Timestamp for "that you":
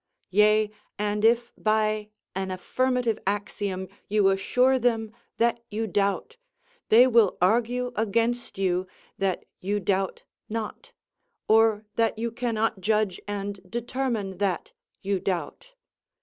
5.37-5.85, 9.19-9.79, 11.97-12.31, 14.39-15.19